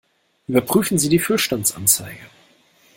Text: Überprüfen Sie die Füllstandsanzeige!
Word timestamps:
Überprüfen 0.47 0.97
Sie 0.97 1.09
die 1.09 1.19
Füllstandsanzeige! 1.19 2.25